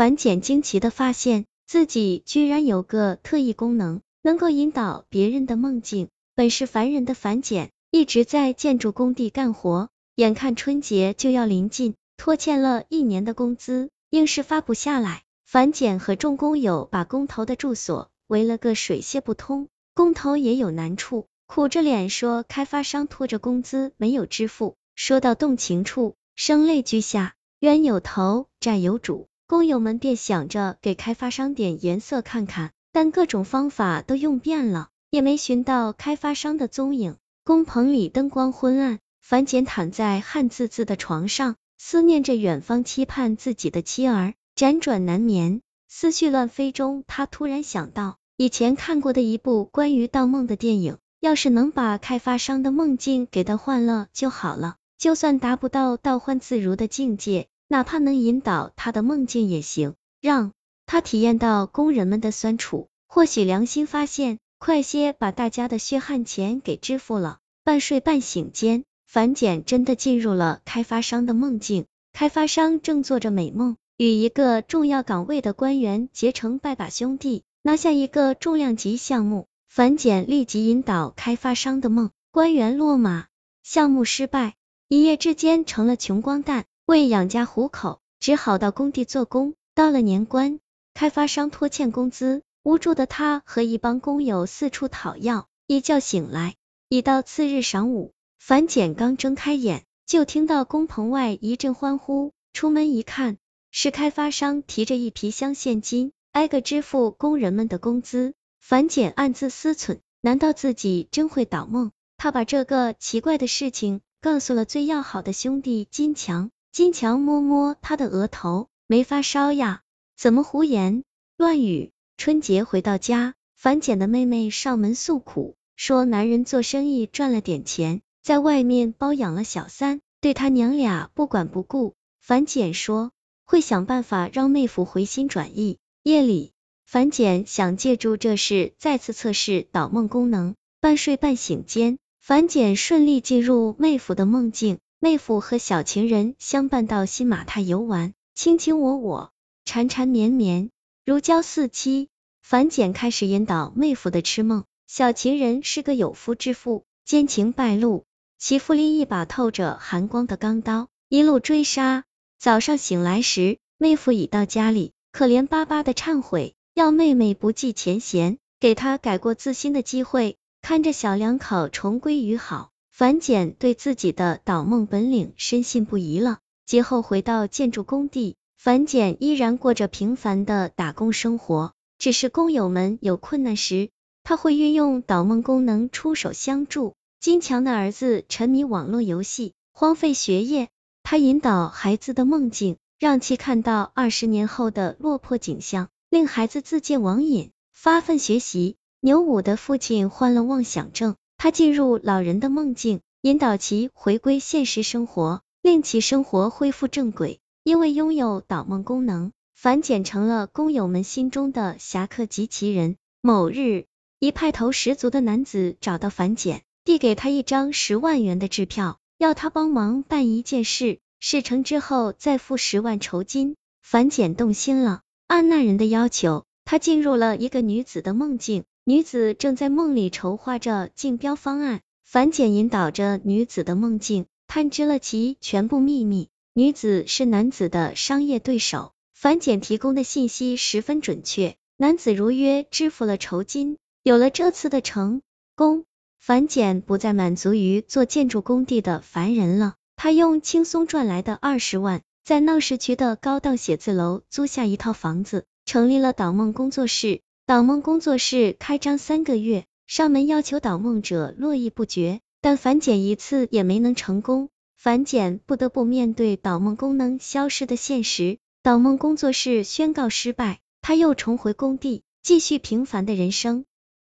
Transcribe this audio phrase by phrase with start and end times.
[0.00, 6.08] 樊简惊奇的发现自己居然有个特异功能，能够引导别人的梦境。
[6.34, 15.20] 本是凡人的樊简，一直在建筑工地干活，眼看春节就要临近，拖欠了一年的工资，硬是发不下来。
[15.44, 24.76] 樊简和众工友把工头的住所围了个水泄不通，工头也有难处，苦着脸说开发商拖着工资没有支付。
[24.94, 29.26] 说到动情处，声泪俱下，冤有头，债有主。
[29.50, 37.16] 工友们便想着给开发商点颜色看看，但各种方法都用遍了，也没寻到开发商的踪影。
[37.42, 57.48] 工棚里灯光昏暗，樊简躺在汗滋滋的床上，思念着远方期盼自己的妻儿，辗转难眠，思绪乱飞中，他突然想到以前看过的一部关于盗梦的电影，要是能把开发商的梦境给他换了就好了，就算达不到倒换自如的境界。
[57.72, 60.50] 哪怕能引导他的梦境也行，让
[60.86, 67.38] 他体验到工人们的酸楚，或许良心发现，快些把大家的血汗钱给支付了。
[67.62, 71.86] 半睡半醒间，樊简真的进入了开发商的梦境。
[72.12, 79.46] 开发商正做着美梦，与一个重要岗位的官员结成拜把兄弟，拿下一个重量级项目。
[79.68, 83.28] 樊简立即引导开发商的梦，官员落马，
[83.62, 84.56] 项目失败，
[84.88, 86.64] 一夜之间成了穷光蛋。
[86.90, 89.54] 为养家糊口，只好到工地做工。
[89.76, 90.58] 到了年关，
[90.92, 95.46] 开发商拖欠工资，无助的他和一帮工友四处讨要。
[95.68, 96.56] 一觉醒来，
[96.88, 98.12] 已到次日晌午。
[98.40, 102.32] 樊简刚睁开眼，就听到工棚外一阵欢呼。
[102.52, 103.36] 出门一看，
[103.70, 108.34] 是开发商提着一皮箱现金，挨个支付工人们的工资。
[108.58, 111.92] 樊简暗自思忖：难道自己真会倒梦？
[112.16, 116.50] 他把这个奇怪的事情告诉了最要好的兄弟金强。
[116.72, 119.82] 金强摸摸他的额头，没发烧呀？
[120.16, 121.02] 怎么胡言
[121.36, 121.90] 乱语？
[122.16, 131.94] 春节回到家，樊简的妹妹上门诉苦，说男人做生意赚了点钱，在外面包养了小三，对他娘俩不管不顾。
[132.20, 133.10] 樊简说
[133.44, 135.78] 会想办法让妹夫回心转意。
[136.04, 136.52] 夜里，
[136.86, 140.54] 樊简想借助这事再次测试导梦功能。
[140.80, 144.78] 半睡半醒间，樊简顺利进入妹夫的梦境。
[145.02, 149.32] 妹夫和小情人相伴到新马泰游玩，卿卿我我，
[149.64, 150.68] 缠缠绵绵，
[151.06, 152.10] 如胶似漆。
[152.42, 154.64] 樊简开始引导妹夫的痴梦。
[154.86, 158.04] 小情人是个有夫之妇，奸情败露，
[158.38, 162.04] 其父拎一把透着寒光的钢刀，一路追杀。
[162.38, 172.70] 早上醒来时，妹夫已到家里，可怜巴巴的忏悔，要妹妹不计前嫌，给他改过自新的机会，看着小两口重归于好。
[173.00, 176.40] 樊简对自己的导梦本领深信不疑了。
[176.66, 183.88] 节后回到建筑工地，樊简依然过着平凡的打工生活，只是工友们有困难时，
[184.22, 186.92] 他会运用导梦功能出手相助。
[187.20, 190.68] 金强的儿子沉迷网络游戏，荒废学业，
[191.02, 198.76] 他引导孩子的梦境，让其看到二十年后的落魄景象，令孩子自戒网瘾，发奋学习。
[199.00, 201.16] 牛武的父亲患了妄想症。
[201.42, 207.40] 他进入老人的梦境，引导其回归现实生活，令其生活恢复正轨。
[207.64, 212.96] 因为拥有导梦功能，樊简成了工友们心中的侠客及奇人。
[213.22, 213.86] 某日，
[214.18, 223.56] 一派头十足的男子找到樊简，递给他一张十万元的支票，要他帮忙办一件事，事成之后再付十万酬金。
[223.80, 228.64] 樊简动心了，按那人的要求，他进入了一个女子的梦境。
[228.90, 236.28] 女子正在梦里筹划着竞标方案，樊简引导着女子的梦境，探知了其全部秘密。
[236.54, 243.76] 女子是男子的商业对手，樊简提供的信息十分准确，男子如约支付了酬金。
[244.02, 245.22] 有了这次的成
[245.54, 245.84] 功，
[246.18, 257.20] 樊简不再满足于做建筑工地的凡人了，他用轻松赚来的二十万，在闹市区的高档写字楼租下一套房子，成立了导梦工作室。
[257.50, 264.50] 导梦工作室开张三个月，上门要求导梦者络绎不绝，但反检一次也没能成功。
[264.76, 273.64] 反检不得不面对导梦功能消失的现实，导梦工作室宣告失败，他又重回工地，继续平凡的人生。